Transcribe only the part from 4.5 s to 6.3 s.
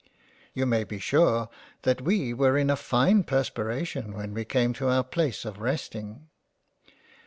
to our place of rest ing.